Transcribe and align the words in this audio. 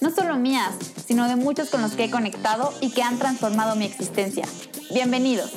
no 0.00 0.10
solo 0.10 0.36
mías, 0.36 0.74
sino 1.06 1.28
de 1.28 1.36
muchos 1.36 1.70
con 1.70 1.82
los 1.82 1.92
que 1.92 2.04
he 2.04 2.10
conectado 2.10 2.72
y 2.80 2.92
que 2.92 3.02
han 3.02 3.18
transformado 3.18 3.76
mi 3.76 3.84
existencia. 3.84 4.46
Bienvenidos. 4.92 5.52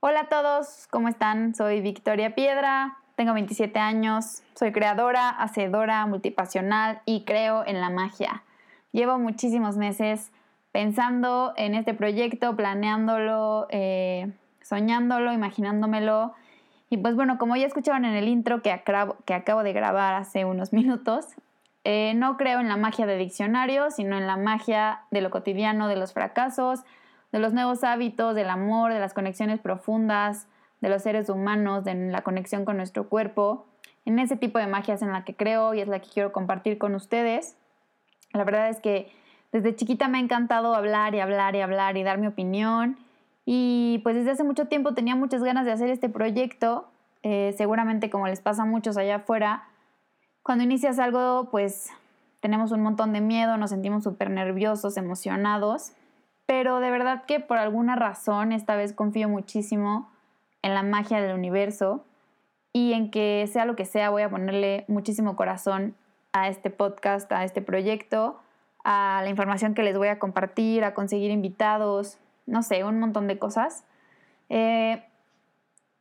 Hola 0.00 0.20
a 0.20 0.28
todos, 0.28 0.86
¿cómo 0.90 1.08
están? 1.08 1.54
Soy 1.54 1.80
Victoria 1.80 2.34
Piedra, 2.34 2.98
tengo 3.16 3.34
27 3.34 3.78
años, 3.78 4.42
soy 4.54 4.72
creadora, 4.72 5.28
hacedora, 5.28 6.06
multipasional 6.06 7.02
y 7.04 7.24
creo 7.24 7.64
en 7.66 7.80
la 7.80 7.90
magia. 7.90 8.42
Llevo 8.92 9.18
muchísimos 9.18 9.76
meses 9.76 10.30
pensando 10.70 11.52
en 11.56 11.74
este 11.74 11.94
proyecto, 11.94 12.56
planeándolo, 12.56 13.66
eh, 13.70 14.32
soñándolo, 14.60 15.32
imaginándomelo. 15.32 16.34
Y 16.92 16.98
pues 16.98 17.14
bueno, 17.16 17.38
como 17.38 17.56
ya 17.56 17.66
escucharon 17.66 18.04
en 18.04 18.12
el 18.12 18.28
intro 18.28 18.60
que 18.60 18.70
acabo, 18.70 19.16
que 19.24 19.32
acabo 19.32 19.62
de 19.62 19.72
grabar 19.72 20.12
hace 20.12 20.44
unos 20.44 20.72
minutos, 20.74 21.24
eh, 21.84 22.12
no 22.16 22.36
creo 22.36 22.60
en 22.60 22.68
la 22.68 22.76
magia 22.76 23.06
de 23.06 23.16
diccionario, 23.16 23.90
sino 23.90 24.18
en 24.18 24.26
la 24.26 24.36
magia 24.36 25.00
de 25.10 25.22
lo 25.22 25.30
cotidiano, 25.30 25.88
de 25.88 25.96
los 25.96 26.12
fracasos, 26.12 26.80
de 27.32 27.38
los 27.38 27.54
nuevos 27.54 27.82
hábitos, 27.82 28.34
del 28.34 28.50
amor, 28.50 28.92
de 28.92 29.00
las 29.00 29.14
conexiones 29.14 29.58
profundas, 29.58 30.48
de 30.82 30.90
los 30.90 31.00
seres 31.00 31.30
humanos, 31.30 31.82
de 31.84 31.94
la 31.94 32.20
conexión 32.20 32.66
con 32.66 32.76
nuestro 32.76 33.08
cuerpo. 33.08 33.64
En 34.04 34.18
ese 34.18 34.36
tipo 34.36 34.58
de 34.58 34.66
magia 34.66 34.92
es 34.92 35.00
en 35.00 35.12
la 35.12 35.24
que 35.24 35.34
creo 35.34 35.72
y 35.72 35.80
es 35.80 35.88
la 35.88 35.98
que 36.00 36.10
quiero 36.10 36.30
compartir 36.30 36.76
con 36.76 36.94
ustedes. 36.94 37.56
La 38.34 38.44
verdad 38.44 38.68
es 38.68 38.80
que 38.80 39.10
desde 39.50 39.74
chiquita 39.74 40.08
me 40.08 40.18
ha 40.18 40.20
encantado 40.20 40.74
hablar 40.74 41.14
y 41.14 41.20
hablar 41.20 41.56
y 41.56 41.62
hablar 41.62 41.96
y 41.96 42.02
dar 42.02 42.18
mi 42.18 42.26
opinión. 42.26 42.98
Y 43.44 44.00
pues 44.02 44.16
desde 44.16 44.30
hace 44.30 44.44
mucho 44.44 44.66
tiempo 44.66 44.94
tenía 44.94 45.16
muchas 45.16 45.42
ganas 45.42 45.64
de 45.64 45.72
hacer 45.72 45.88
este 45.88 46.08
proyecto. 46.08 46.88
Eh, 47.22 47.54
seguramente 47.56 48.10
como 48.10 48.26
les 48.26 48.40
pasa 48.40 48.62
a 48.62 48.66
muchos 48.66 48.96
allá 48.96 49.16
afuera, 49.16 49.68
cuando 50.42 50.64
inicias 50.64 50.98
algo 50.98 51.48
pues 51.50 51.90
tenemos 52.40 52.72
un 52.72 52.82
montón 52.82 53.12
de 53.12 53.20
miedo, 53.20 53.56
nos 53.56 53.70
sentimos 53.70 54.02
súper 54.02 54.30
nerviosos, 54.30 54.96
emocionados. 54.96 55.92
Pero 56.46 56.80
de 56.80 56.90
verdad 56.90 57.24
que 57.26 57.40
por 57.40 57.58
alguna 57.58 57.94
razón 57.96 58.52
esta 58.52 58.74
vez 58.74 58.92
confío 58.92 59.28
muchísimo 59.28 60.10
en 60.62 60.74
la 60.74 60.82
magia 60.82 61.20
del 61.20 61.36
universo 61.36 62.04
y 62.72 62.94
en 62.94 63.10
que 63.10 63.48
sea 63.52 63.64
lo 63.64 63.76
que 63.76 63.84
sea 63.84 64.10
voy 64.10 64.22
a 64.22 64.30
ponerle 64.30 64.84
muchísimo 64.88 65.36
corazón 65.36 65.94
a 66.32 66.48
este 66.48 66.70
podcast, 66.70 67.30
a 67.32 67.44
este 67.44 67.62
proyecto 67.62 68.40
a 68.84 69.20
la 69.22 69.30
información 69.30 69.74
que 69.74 69.82
les 69.82 69.96
voy 69.96 70.08
a 70.08 70.18
compartir, 70.18 70.84
a 70.84 70.94
conseguir 70.94 71.30
invitados, 71.30 72.18
no 72.46 72.62
sé, 72.62 72.84
un 72.84 72.98
montón 72.98 73.26
de 73.26 73.38
cosas. 73.38 73.84
Eh, 74.48 75.04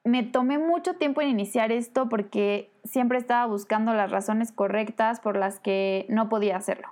me 0.04 0.24
tomé 0.24 0.58
mucho 0.58 0.96
tiempo 0.96 1.22
en 1.22 1.30
iniciar 1.30 1.72
esto 1.72 2.10
porque 2.10 2.72
siempre 2.84 3.18
estaba 3.18 3.46
buscando 3.46 3.94
las 3.94 4.12
razones 4.12 4.52
correctas 4.52 5.20
por 5.20 5.38
las 5.38 5.60
que 5.60 6.06
no 6.10 6.30
podía 6.30 6.58
hacerlo. 6.58 6.88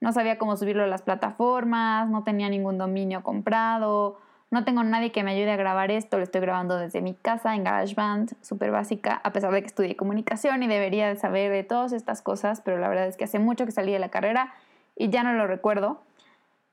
No 0.00 0.12
sabía 0.12 0.38
cómo 0.38 0.56
subirlo 0.56 0.82
a 0.82 0.88
las 0.88 1.02
plataformas, 1.02 2.08
no 2.08 2.24
tenía 2.24 2.48
ningún 2.48 2.78
dominio 2.78 3.22
comprado, 3.22 4.18
no 4.50 4.64
tengo 4.64 4.82
nadie 4.82 5.12
que 5.12 5.22
me 5.22 5.30
ayude 5.30 5.52
a 5.52 5.56
grabar 5.56 5.90
esto, 5.90 6.18
lo 6.18 6.24
estoy 6.24 6.40
grabando 6.40 6.76
desde 6.76 7.00
mi 7.00 7.14
casa 7.14 7.54
en 7.54 7.64
GarageBand, 7.64 8.32
súper 8.42 8.72
básica, 8.72 9.20
a 9.24 9.32
pesar 9.32 9.52
de 9.52 9.60
que 9.60 9.68
estudié 9.68 9.96
comunicación 9.96 10.62
y 10.62 10.66
debería 10.66 11.14
saber 11.16 11.50
de 11.50 11.64
todas 11.64 11.92
estas 11.92 12.20
cosas, 12.20 12.60
pero 12.60 12.78
la 12.78 12.88
verdad 12.88 13.06
es 13.06 13.16
que 13.16 13.24
hace 13.24 13.38
mucho 13.38 13.64
que 13.64 13.72
salí 13.72 13.92
de 13.92 13.98
la 13.98 14.10
carrera 14.10 14.52
y 14.94 15.08
ya 15.08 15.22
no 15.22 15.32
lo 15.32 15.46
recuerdo. 15.46 16.02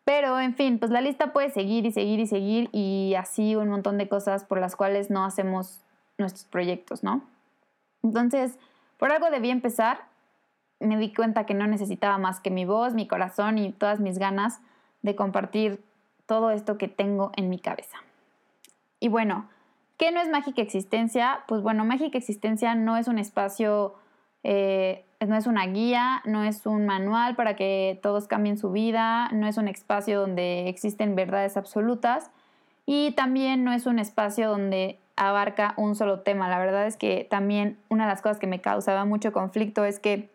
Pero 0.09 0.39
en 0.39 0.55
fin, 0.55 0.79
pues 0.79 0.89
la 0.89 1.01
lista 1.01 1.33
puede 1.33 1.51
seguir 1.51 1.85
y 1.85 1.91
seguir 1.91 2.19
y 2.19 2.25
seguir 2.25 2.69
y 2.71 3.13
así 3.13 3.55
un 3.55 3.69
montón 3.69 3.99
de 3.99 4.09
cosas 4.09 4.43
por 4.43 4.59
las 4.59 4.75
cuales 4.75 5.11
no 5.11 5.23
hacemos 5.23 5.83
nuestros 6.17 6.45
proyectos, 6.45 7.03
¿no? 7.03 7.21
Entonces, 8.01 8.57
por 8.97 9.11
algo 9.11 9.29
debí 9.29 9.51
empezar. 9.51 9.99
Me 10.79 10.97
di 10.97 11.13
cuenta 11.13 11.45
que 11.45 11.53
no 11.53 11.67
necesitaba 11.67 12.17
más 12.17 12.39
que 12.39 12.49
mi 12.49 12.65
voz, 12.65 12.95
mi 12.95 13.07
corazón 13.07 13.59
y 13.59 13.71
todas 13.71 13.99
mis 13.99 14.17
ganas 14.17 14.61
de 15.03 15.15
compartir 15.15 15.79
todo 16.25 16.49
esto 16.49 16.79
que 16.79 16.87
tengo 16.87 17.31
en 17.35 17.47
mi 17.47 17.59
cabeza. 17.59 17.99
Y 18.99 19.09
bueno, 19.09 19.47
¿qué 19.97 20.11
no 20.11 20.21
es 20.21 20.27
Mágica 20.27 20.63
Existencia? 20.63 21.41
Pues 21.47 21.61
bueno, 21.61 21.85
Mágica 21.85 22.17
Existencia 22.17 22.73
no 22.73 22.97
es 22.97 23.07
un 23.07 23.19
espacio 23.19 23.93
eh, 24.43 25.05
no 25.27 25.35
es 25.35 25.47
una 25.47 25.65
guía, 25.67 26.21
no 26.25 26.43
es 26.43 26.65
un 26.65 26.85
manual 26.85 27.35
para 27.35 27.55
que 27.55 27.99
todos 28.01 28.27
cambien 28.27 28.57
su 28.57 28.71
vida, 28.71 29.29
no 29.31 29.47
es 29.47 29.57
un 29.57 29.67
espacio 29.67 30.19
donde 30.19 30.69
existen 30.69 31.15
verdades 31.15 31.57
absolutas 31.57 32.31
y 32.85 33.11
también 33.11 33.63
no 33.63 33.73
es 33.73 33.85
un 33.85 33.99
espacio 33.99 34.49
donde 34.49 34.97
abarca 35.15 35.73
un 35.77 35.95
solo 35.95 36.21
tema. 36.21 36.47
La 36.47 36.59
verdad 36.59 36.87
es 36.87 36.95
que 36.95 37.27
también 37.29 37.77
una 37.89 38.05
de 38.05 38.11
las 38.11 38.21
cosas 38.21 38.39
que 38.39 38.47
me 38.47 38.61
causaba 38.61 39.05
mucho 39.05 39.33
conflicto 39.33 39.83
es 39.83 39.99
que 39.99 40.29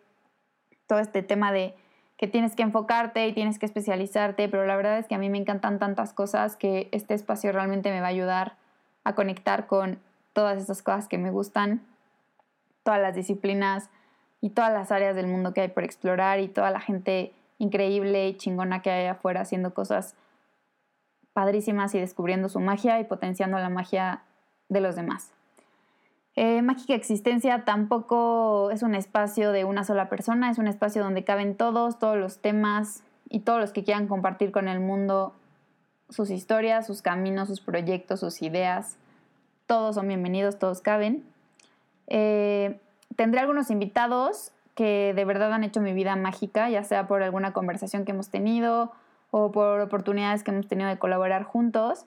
todo 0.87 0.99
este 0.99 1.23
tema 1.23 1.51
de 1.51 1.73
que 2.17 2.27
tienes 2.27 2.55
que 2.55 2.63
enfocarte 2.63 3.27
y 3.27 3.33
tienes 3.33 3.59
que 3.59 3.65
especializarte, 3.65 4.47
pero 4.47 4.65
la 4.65 4.75
verdad 4.75 4.99
es 4.99 5.07
que 5.07 5.15
a 5.15 5.17
mí 5.17 5.29
me 5.29 5.37
encantan 5.37 5.79
tantas 5.79 6.13
cosas 6.13 6.55
que 6.55 6.87
este 6.91 7.13
espacio 7.13 7.51
realmente 7.51 7.91
me 7.91 7.99
va 7.99 8.07
a 8.07 8.11
ayudar 8.11 8.55
a 9.03 9.15
conectar 9.15 9.67
con 9.67 9.99
todas 10.33 10.61
esas 10.61 10.81
cosas 10.81 11.07
que 11.07 11.17
me 11.17 11.31
gustan, 11.31 11.81
todas 12.85 13.01
las 13.01 13.15
disciplinas 13.15 13.89
y 14.41 14.51
todas 14.51 14.71
las 14.71 14.91
áreas 14.91 15.15
del 15.15 15.25
mundo 15.25 15.53
que 15.53 15.61
hay 15.61 15.69
por 15.69 15.83
explorar 15.83 16.39
y 16.39 16.47
toda 16.47 16.69
la 16.69 16.79
gente 16.79 17.33
increíble 17.57 18.27
y 18.29 18.37
chingona 18.37 18.83
que 18.83 18.91
hay 18.91 19.07
afuera 19.07 19.41
haciendo 19.41 19.73
cosas 19.73 20.15
padrísimas 21.33 21.95
y 21.95 21.99
descubriendo 21.99 22.47
su 22.47 22.59
magia 22.59 22.99
y 22.99 23.05
potenciando 23.05 23.57
la 23.57 23.69
magia 23.69 24.21
de 24.69 24.81
los 24.81 24.95
demás. 24.95 25.33
Eh, 26.35 26.61
Mágica 26.61 26.93
Existencia 26.93 27.65
tampoco 27.65 28.69
es 28.69 28.83
un 28.83 28.93
espacio 28.93 29.51
de 29.51 29.65
una 29.65 29.83
sola 29.83 30.07
persona, 30.07 30.51
es 30.51 30.59
un 30.59 30.67
espacio 30.67 31.01
donde 31.01 31.23
caben 31.23 31.55
todos, 31.55 31.97
todos 31.97 32.17
los 32.17 32.39
temas 32.39 33.03
y 33.29 33.39
todos 33.39 33.59
los 33.59 33.71
que 33.71 33.83
quieran 33.83 34.07
compartir 34.07 34.51
con 34.51 34.67
el 34.67 34.79
mundo 34.79 35.33
sus 36.09 36.29
historias, 36.29 36.85
sus 36.85 37.01
caminos, 37.01 37.47
sus 37.47 37.61
proyectos, 37.61 38.19
sus 38.19 38.43
ideas. 38.43 38.97
Todos 39.65 39.95
son 39.95 40.07
bienvenidos, 40.07 40.59
todos 40.59 40.81
caben. 40.81 41.34
Eh, 42.07 42.79
tendré 43.15 43.41
algunos 43.41 43.69
invitados 43.69 44.51
que 44.75 45.13
de 45.15 45.25
verdad 45.25 45.53
han 45.53 45.63
hecho 45.63 45.81
mi 45.81 45.93
vida 45.93 46.15
mágica, 46.15 46.69
ya 46.69 46.83
sea 46.83 47.07
por 47.07 47.23
alguna 47.23 47.53
conversación 47.53 48.05
que 48.05 48.11
hemos 48.11 48.29
tenido 48.29 48.91
o 49.31 49.51
por 49.51 49.79
oportunidades 49.81 50.43
que 50.43 50.51
hemos 50.51 50.67
tenido 50.67 50.89
de 50.89 50.97
colaborar 50.97 51.43
juntos, 51.43 52.05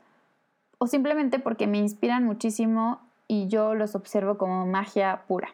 o 0.79 0.87
simplemente 0.87 1.39
porque 1.39 1.67
me 1.67 1.79
inspiran 1.79 2.25
muchísimo 2.25 3.01
y 3.27 3.49
yo 3.49 3.75
los 3.75 3.95
observo 3.95 4.39
como 4.39 4.67
magia 4.67 5.25
pura. 5.27 5.49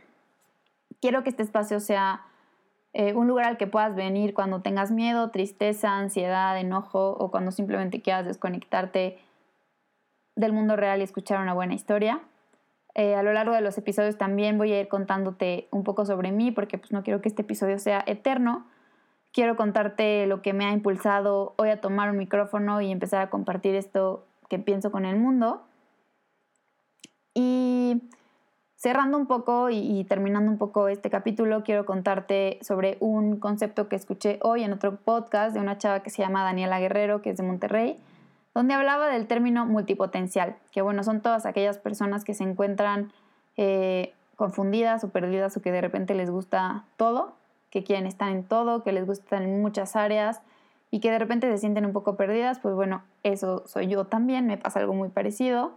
Quiero 1.00 1.22
que 1.22 1.30
este 1.30 1.42
espacio 1.42 1.80
sea 1.80 2.22
eh, 2.92 3.12
un 3.14 3.26
lugar 3.26 3.46
al 3.46 3.56
que 3.56 3.66
puedas 3.66 3.94
venir 3.96 4.34
cuando 4.34 4.62
tengas 4.62 4.92
miedo, 4.92 5.30
tristeza, 5.30 5.96
ansiedad, 5.96 6.58
enojo 6.58 7.10
o 7.10 7.30
cuando 7.30 7.50
simplemente 7.50 8.00
quieras 8.00 8.24
desconectarte 8.24 9.18
del 10.36 10.52
mundo 10.52 10.76
real 10.76 11.00
y 11.00 11.04
escuchar 11.04 11.40
una 11.40 11.54
buena 11.54 11.74
historia. 11.74 12.20
Eh, 12.94 13.16
a 13.16 13.22
lo 13.24 13.32
largo 13.32 13.52
de 13.52 13.60
los 13.60 13.76
episodios 13.76 14.16
también 14.16 14.56
voy 14.56 14.72
a 14.72 14.80
ir 14.80 14.88
contándote 14.88 15.66
un 15.72 15.82
poco 15.82 16.06
sobre 16.06 16.30
mí 16.30 16.52
porque 16.52 16.78
pues 16.78 16.92
no 16.92 17.02
quiero 17.02 17.20
que 17.20 17.28
este 17.28 17.42
episodio 17.42 17.78
sea 17.78 18.04
eterno. 18.06 18.66
Quiero 19.32 19.56
contarte 19.56 20.26
lo 20.26 20.42
que 20.42 20.52
me 20.52 20.64
ha 20.64 20.72
impulsado 20.72 21.54
hoy 21.56 21.70
a 21.70 21.80
tomar 21.80 22.10
un 22.10 22.18
micrófono 22.18 22.80
y 22.80 22.92
empezar 22.92 23.20
a 23.20 23.30
compartir 23.30 23.74
esto 23.74 24.26
que 24.48 24.60
pienso 24.60 24.92
con 24.92 25.04
el 25.06 25.16
mundo. 25.16 25.62
Y 27.34 28.00
cerrando 28.76 29.18
un 29.18 29.26
poco 29.26 29.70
y, 29.70 29.78
y 29.78 30.04
terminando 30.04 30.52
un 30.52 30.58
poco 30.58 30.86
este 30.86 31.10
capítulo, 31.10 31.64
quiero 31.64 31.84
contarte 31.84 32.60
sobre 32.62 32.96
un 33.00 33.40
concepto 33.40 33.88
que 33.88 33.96
escuché 33.96 34.38
hoy 34.42 34.62
en 34.62 34.72
otro 34.72 34.96
podcast 34.96 35.52
de 35.52 35.60
una 35.60 35.78
chava 35.78 36.04
que 36.04 36.10
se 36.10 36.22
llama 36.22 36.44
Daniela 36.44 36.78
Guerrero, 36.78 37.22
que 37.22 37.30
es 37.30 37.36
de 37.36 37.42
Monterrey 37.42 37.98
donde 38.54 38.74
hablaba 38.74 39.08
del 39.08 39.26
término 39.26 39.66
multipotencial, 39.66 40.56
que 40.70 40.80
bueno, 40.82 41.02
son 41.02 41.20
todas 41.20 41.44
aquellas 41.44 41.78
personas 41.78 42.24
que 42.24 42.34
se 42.34 42.44
encuentran 42.44 43.12
eh, 43.56 44.14
confundidas 44.36 45.04
o 45.04 45.08
perdidas 45.10 45.56
o 45.56 45.62
que 45.62 45.72
de 45.72 45.80
repente 45.80 46.14
les 46.14 46.30
gusta 46.30 46.84
todo, 46.96 47.34
que 47.70 47.82
quieren 47.82 48.06
estar 48.06 48.30
en 48.30 48.44
todo, 48.44 48.82
que 48.82 48.92
les 48.92 49.06
gusta 49.06 49.36
en 49.36 49.60
muchas 49.60 49.96
áreas 49.96 50.40
y 50.90 51.00
que 51.00 51.10
de 51.10 51.18
repente 51.18 51.50
se 51.50 51.58
sienten 51.58 51.84
un 51.84 51.92
poco 51.92 52.16
perdidas, 52.16 52.60
pues 52.60 52.74
bueno, 52.74 53.02
eso 53.24 53.64
soy 53.66 53.88
yo 53.88 54.04
también, 54.04 54.46
me 54.46 54.56
pasa 54.56 54.80
algo 54.80 54.94
muy 54.94 55.08
parecido. 55.08 55.72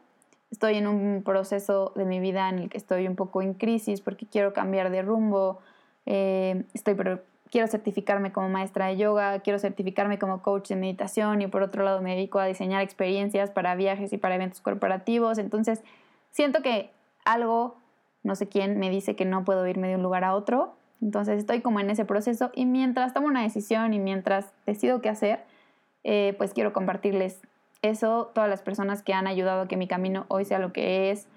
Estoy 0.52 0.76
en 0.76 0.88
un 0.88 1.24
proceso 1.26 1.92
de 1.96 2.06
mi 2.06 2.20
vida 2.20 2.48
en 2.50 2.60
el 2.60 2.70
que 2.70 2.78
estoy 2.78 3.08
un 3.08 3.16
poco 3.16 3.42
en 3.42 3.54
crisis 3.54 4.00
porque 4.02 4.26
quiero 4.26 4.54
cambiar 4.54 4.92
de 4.92 5.02
rumbo, 5.02 5.60
Eh, 6.10 6.64
estoy 6.74 6.96
quiero 7.52 7.68
certificarme 7.68 8.32
como 8.32 8.50
maestra 8.50 8.88
de 8.88 8.98
yoga, 8.98 9.40
quiero 9.40 9.60
certificarme 9.60 10.20
como 10.20 10.42
coach 10.42 10.70
de 10.70 10.76
meditación 10.76 11.42
y 11.42 11.48
por 11.48 11.62
otro 11.62 11.84
lado 11.84 12.02
me 12.02 12.16
dedico 12.16 12.40
a 12.40 12.46
diseñar 12.46 12.82
experiencias 12.82 13.52
para 13.52 13.76
viajes 13.76 14.14
y 14.14 14.18
para 14.18 14.36
eventos 14.36 14.62
corporativos. 14.62 15.38
Entonces, 15.38 15.84
siento 16.32 16.62
que 16.62 16.92
algo, 17.26 17.78
no 18.24 18.36
sé 18.36 18.48
quién, 18.48 18.80
me 18.80 18.90
dice 18.90 19.16
que 19.16 19.26
no 19.26 19.44
puedo 19.46 19.66
irme 19.68 19.88
de 19.88 19.96
un 19.96 20.04
lugar 20.04 20.24
a 20.24 20.36
otro. 20.36 20.76
Entonces, 21.02 21.40
estoy 21.40 21.62
como 21.62 21.80
en 21.80 21.90
ese 21.90 22.06
proceso 22.06 22.52
y 22.54 22.66
mientras 22.66 23.14
tomo 23.14 23.28
una 23.28 23.44
decisión 23.44 23.94
y 23.94 24.00
mientras 24.00 24.54
decido 24.66 25.02
qué 25.02 25.10
hacer, 25.10 25.44
eh, 26.04 26.36
pues 26.38 26.54
quiero 26.54 26.74
compartirles 26.74 27.42
eso, 27.82 28.32
todas 28.34 28.50
las 28.50 28.62
personas 28.62 29.04
que 29.04 29.14
han 29.14 29.28
ayudado 29.28 29.62
a 29.62 29.68
que 29.68 29.78
mi 29.78 29.88
camino 29.88 30.26
hoy 30.30 30.46
sea 30.46 30.60
lo 30.60 30.74
que 30.74 31.12
es, 31.12 31.28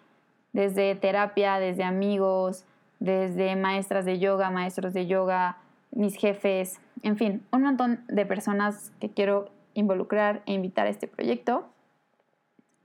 desde 0.53 0.95
terapia, 0.95 1.59
desde 1.59 1.85
amigos, 1.85 2.65
desde 2.99 3.57
maestras 3.57 4.05
de 4.05 4.19
yoga, 4.19 4.51
maestros 4.51 4.93
de 4.93 5.07
yoga, 5.07 5.59
mis 5.91 6.17
jefes, 6.17 6.81
en 7.03 7.17
fin, 7.17 7.47
un 7.53 7.63
montón 7.63 8.05
de 8.09 8.27
personas 8.27 8.93
que 9.01 9.11
quiero 9.11 9.51
involucrar 9.75 10.43
e 10.47 10.53
invitar 10.53 10.87
a 10.87 10.91
este 10.91 11.09
proyecto. 11.09 11.69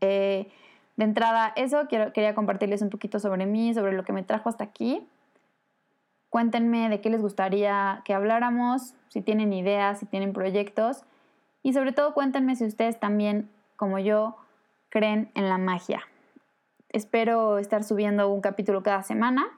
Eh, 0.01 0.51
de 0.97 1.03
entrada, 1.03 1.51
eso, 1.55 1.87
quería 1.87 2.35
compartirles 2.35 2.81
un 2.81 2.89
poquito 2.89 3.19
sobre 3.19 3.45
mí, 3.45 3.73
sobre 3.73 3.93
lo 3.93 4.03
que 4.03 4.13
me 4.13 4.23
trajo 4.23 4.49
hasta 4.49 4.63
aquí. 4.63 5.05
Cuéntenme 6.29 6.89
de 6.89 7.01
qué 7.01 7.09
les 7.09 7.21
gustaría 7.21 8.01
que 8.05 8.13
habláramos, 8.13 8.93
si 9.09 9.21
tienen 9.21 9.53
ideas, 9.53 9.99
si 9.99 10.05
tienen 10.05 10.33
proyectos. 10.33 11.03
Y 11.63 11.73
sobre 11.73 11.91
todo 11.91 12.13
cuéntenme 12.13 12.55
si 12.55 12.65
ustedes 12.65 12.99
también, 12.99 13.49
como 13.75 13.99
yo, 13.99 14.37
creen 14.89 15.31
en 15.35 15.49
la 15.49 15.57
magia. 15.57 16.01
Espero 16.89 17.57
estar 17.57 17.83
subiendo 17.83 18.29
un 18.29 18.39
capítulo 18.39 18.83
cada 18.83 19.03
semana 19.03 19.51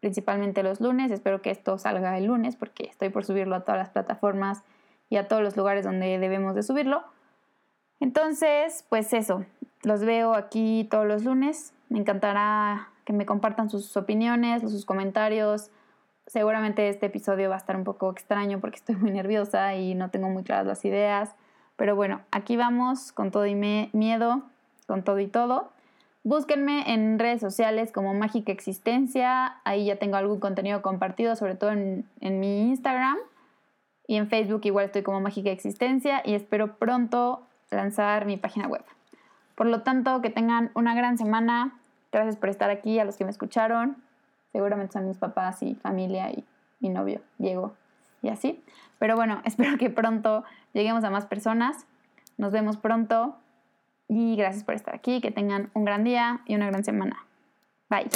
principalmente 0.00 0.62
los 0.62 0.80
lunes. 0.80 1.10
Espero 1.10 1.42
que 1.42 1.50
esto 1.50 1.78
salga 1.78 2.16
el 2.18 2.26
lunes 2.26 2.56
porque 2.56 2.84
estoy 2.84 3.10
por 3.10 3.24
subirlo 3.24 3.54
a 3.54 3.60
todas 3.60 3.78
las 3.78 3.90
plataformas 3.90 4.62
y 5.08 5.16
a 5.16 5.28
todos 5.28 5.42
los 5.42 5.56
lugares 5.56 5.84
donde 5.84 6.18
debemos 6.18 6.54
de 6.54 6.62
subirlo. 6.62 7.02
Entonces, 8.00 8.84
pues 8.88 9.12
eso, 9.12 9.44
los 9.82 10.04
veo 10.04 10.34
aquí 10.34 10.88
todos 10.90 11.06
los 11.06 11.24
lunes. 11.24 11.74
Me 11.88 11.98
encantará 11.98 12.88
que 13.04 13.12
me 13.12 13.26
compartan 13.26 13.68
sus 13.70 13.96
opiniones, 13.96 14.62
sus 14.62 14.84
comentarios. 14.84 15.70
Seguramente 16.26 16.88
este 16.88 17.06
episodio 17.06 17.48
va 17.48 17.56
a 17.56 17.58
estar 17.58 17.76
un 17.76 17.84
poco 17.84 18.10
extraño 18.10 18.60
porque 18.60 18.76
estoy 18.76 18.96
muy 18.96 19.10
nerviosa 19.10 19.74
y 19.74 19.94
no 19.94 20.10
tengo 20.10 20.28
muy 20.28 20.44
claras 20.44 20.66
las 20.66 20.84
ideas. 20.84 21.34
Pero 21.76 21.96
bueno, 21.96 22.20
aquí 22.30 22.56
vamos 22.56 23.12
con 23.12 23.30
todo 23.30 23.46
y 23.46 23.54
miedo, 23.54 24.42
con 24.86 25.02
todo 25.02 25.18
y 25.18 25.26
todo. 25.26 25.72
Búsquenme 26.22 26.92
en 26.92 27.18
redes 27.18 27.40
sociales 27.40 27.92
como 27.92 28.12
Mágica 28.12 28.52
Existencia. 28.52 29.56
Ahí 29.64 29.86
ya 29.86 29.96
tengo 29.96 30.16
algún 30.16 30.38
contenido 30.38 30.82
compartido, 30.82 31.34
sobre 31.34 31.54
todo 31.54 31.70
en, 31.70 32.04
mi 32.20 32.68
Instagram. 32.68 33.16
Y 34.06 34.16
en 34.16 34.28
Facebook 34.28 34.60
igual 34.64 34.86
estoy 34.86 35.02
como 35.02 35.20
Mágica 35.20 35.50
Existencia 35.50 36.20
y 36.24 36.34
espero 36.34 36.76
pronto 36.76 37.46
lanzar 37.70 38.26
mi 38.26 38.36
página 38.36 38.66
web. 38.66 38.84
Por 39.54 39.66
lo 39.66 39.82
tanto, 39.82 40.20
que 40.20 40.28
tengan 40.28 40.70
una 40.74 40.94
gran 40.94 41.16
semana. 41.16 41.78
Gracias 42.12 42.36
por 42.36 42.50
estar 42.50 42.70
aquí, 42.70 42.98
a 42.98 43.04
los 43.04 43.16
que 43.16 43.24
me 43.24 43.30
escucharon. 43.30 43.96
Seguramente 44.52 44.92
son 44.92 45.06
mis 45.06 45.16
papás 45.16 45.62
y 45.62 45.74
familia 45.74 46.30
y 46.30 46.44
mi 46.80 46.90
novio, 46.90 47.22
Diego, 47.38 47.74
y 48.20 48.28
así. 48.28 48.62
Pero 48.98 49.16
bueno, 49.16 49.40
espero 49.46 49.78
que 49.78 49.88
pronto 49.88 50.44
lleguemos 50.74 51.02
a 51.04 51.10
más 51.10 51.24
personas. 51.24 51.86
Nos 52.36 52.52
vemos 52.52 52.76
pronto. 52.76 53.36
Y 54.12 54.34
gracias 54.34 54.64
por 54.64 54.74
estar 54.74 54.92
aquí, 54.92 55.20
que 55.20 55.30
tengan 55.30 55.70
un 55.72 55.84
gran 55.84 56.02
día 56.02 56.40
y 56.44 56.56
una 56.56 56.66
gran 56.66 56.82
semana. 56.82 57.24
Bye. 57.88 58.10